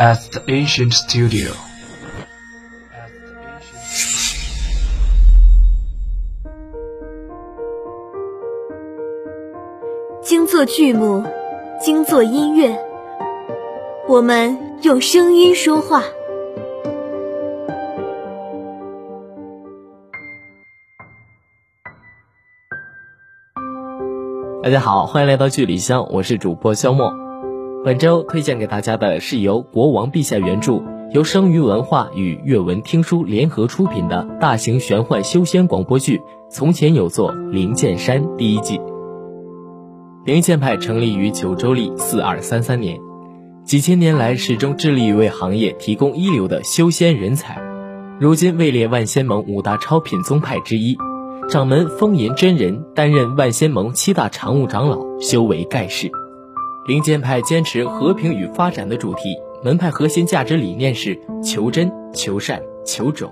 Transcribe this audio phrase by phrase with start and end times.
[0.00, 1.52] at the ancient studio.
[10.22, 11.22] 精作剧目，
[11.78, 12.74] 精作音乐，
[14.08, 16.02] 我们用声音说话。
[24.62, 27.29] 大家好，欢迎来到剧里香，我是主播肖墨。
[27.82, 30.82] 本周推荐给大家的是由国王陛下原著，
[31.14, 36.18] 由生于文化与阅文听书联合出品的大型玄幻修仙广播剧
[36.50, 38.78] 《从前有座灵剑山》第一季。
[40.26, 42.98] 灵剑派成立于九州历四二三三年，
[43.64, 47.62] 几千年来始终致力于为行业提供一流的修仙人才，
[48.20, 50.98] 如今位列万仙盟五大超品宗派之一。
[51.48, 56.10] 掌门风吟真人担任万仙盟七大常务长老，修为盖世。
[56.90, 63.30] 灵剑派坚持和平与发展的主题，门派核心价值理念是求真、求善、求种。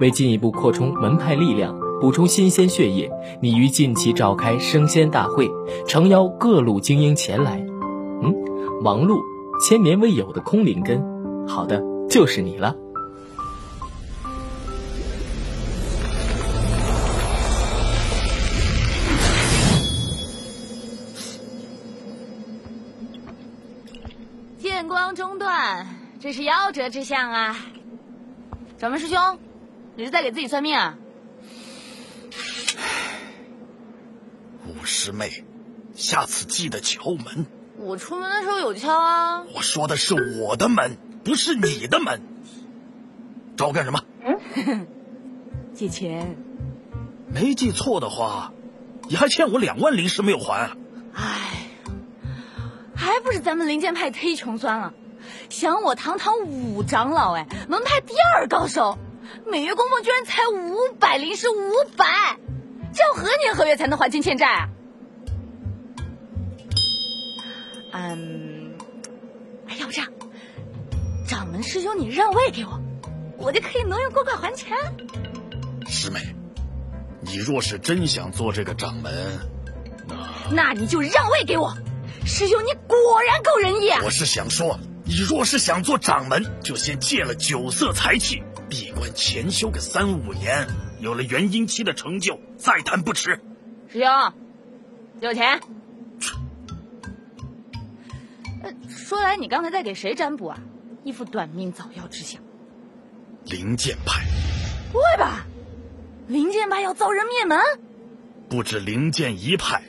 [0.00, 3.10] 为进一步扩充门派力量，补充新鲜血液，
[3.42, 5.50] 拟于近期召开升仙大会，
[5.86, 7.62] 诚邀各路精英前来。
[8.22, 8.34] 嗯，
[8.82, 9.18] 忙碌，
[9.68, 10.98] 千年未有的空灵根，
[11.46, 12.74] 好的，就是你了。
[24.92, 25.86] 光中断，
[26.20, 27.56] 这是夭折之象啊！
[28.78, 29.38] 掌门师兄，
[29.96, 30.98] 你是在给自己算命啊？
[34.66, 35.44] 五师妹，
[35.94, 37.46] 下次记得敲门。
[37.78, 39.44] 我出门的时候有敲啊。
[39.54, 42.20] 我说的是我的门，不是你的门。
[43.56, 44.04] 找我干什么？
[44.22, 44.86] 嗯，
[45.74, 46.36] 借钱。
[47.28, 48.52] 没记错的话，
[49.08, 50.76] 你还欠我两万灵石没有还。
[51.14, 51.41] 唉。
[53.02, 54.94] 还不是咱们灵剑派忒穷酸了，
[55.50, 58.96] 想我堂堂五长老哎，门派第二高手，
[59.44, 62.38] 每月供奉居然才五百灵石，五百，
[62.94, 64.68] 这要何年何月才能还清欠债啊？
[67.92, 68.72] 嗯，
[69.66, 70.08] 哎，要不这样，
[71.26, 72.80] 掌门师兄你让位给我，
[73.36, 74.76] 我就可以挪用公款还钱。
[75.88, 76.20] 师妹，
[77.20, 79.40] 你若是真想做这个掌门，
[80.52, 81.74] 那你就让位给我。
[82.24, 84.00] 师兄，你果然够仁义啊！
[84.04, 90.66] 我是想说，你若是想做掌门，就先戒了酒色财气，闭关潜修个三五年，
[91.00, 93.40] 有了元婴期的成就，再谈不迟。
[93.88, 94.32] 师兄，
[95.20, 95.60] 有钱。
[98.62, 100.58] 呃，说来你刚才在给谁占卜啊？
[101.02, 102.40] 一副短命早夭之相。
[103.44, 104.22] 灵剑派。
[104.92, 105.44] 不会吧？
[106.28, 107.58] 灵剑派要遭人灭门？
[108.48, 109.82] 不止灵剑一派。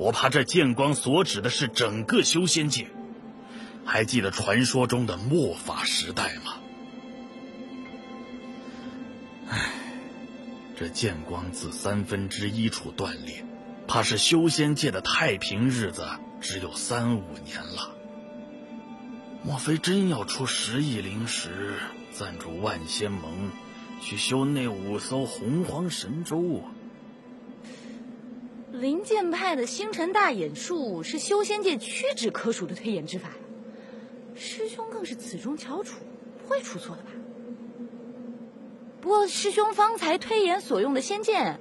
[0.00, 2.86] 我怕这剑光所指的是整个修仙界。
[3.84, 6.54] 还记得传说中的末法时代吗？
[9.50, 9.72] 唉，
[10.74, 13.44] 这剑光自三分之一处断裂，
[13.86, 16.08] 怕是修仙界的太平日子
[16.40, 17.94] 只有三五年了。
[19.44, 21.74] 莫非真要出十亿灵石
[22.10, 23.50] 赞助万仙盟
[24.00, 26.64] 去修那五艘洪荒神舟？
[28.80, 33.28] 灵剑派的星辰大眼术是修仙界屈指可数的推演之法，
[34.34, 35.98] 师兄更是此中翘楚，
[36.42, 37.10] 不会出错的吧？
[39.02, 41.60] 不过师兄方才推演所用的仙剑，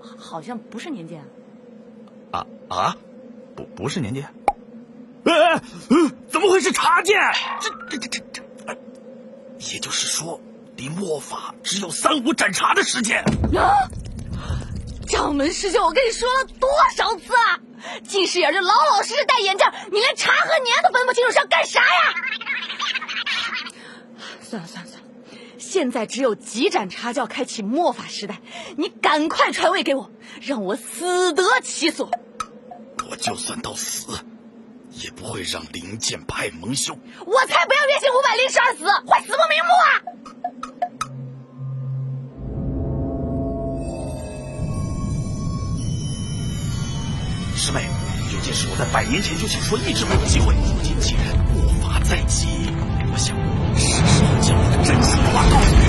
[0.00, 1.24] 好像不是年剑
[2.32, 2.96] 啊啊！
[3.54, 4.34] 不不是年剑？
[5.24, 5.62] 哎，
[6.28, 7.16] 怎么会是茶剑？
[7.60, 8.78] 这这这这这，
[9.74, 10.40] 也就是说，
[10.76, 13.22] 离末法只有三五盏茶的时间。
[13.56, 13.88] 啊！
[15.18, 17.58] 掌门师兄，我跟你说了多少次了？
[18.04, 22.14] 近视眼就老老实实戴眼镜，你连茶和年都分不清楚是要干啥呀？
[24.40, 25.08] 算了算了算了，
[25.58, 28.40] 现在只有几盏茶就要开启末法时代，
[28.76, 30.08] 你赶快传位给我，
[30.40, 32.08] 让我死得其所。
[33.10, 34.20] 我就算到死，
[34.92, 36.96] 也不会让灵剑派蒙羞。
[37.26, 39.90] 我才不要月薪五百灵石而死，会死不瞑目啊！
[47.68, 47.82] 师妹，
[48.32, 50.54] 有件事我在百年前就想说，一直没有机会。
[50.54, 52.48] 如今既然末法在即，
[53.12, 53.36] 我想
[53.76, 55.82] 是时候将我的真心话告诉你。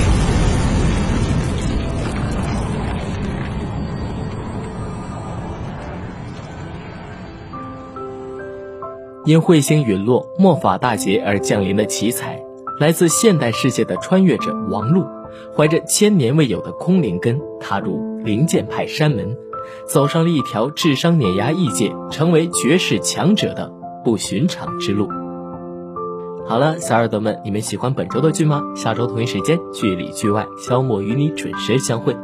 [9.25, 12.37] 因彗星陨落、末法大劫而降临的奇才，
[12.81, 15.05] 来自现代世界的穿越者王璐，
[15.55, 19.33] 怀着千年未有的空灵根，踏入灵剑派山门。
[19.85, 23.71] 走上了一条智商碾压异界、成为绝世强者的
[24.03, 25.07] 不寻常之路。
[26.47, 28.61] 好了，小耳朵们，你们喜欢本周的剧吗？
[28.75, 32.15] 下周同一时间，剧里剧外，肖莫与你准时相会。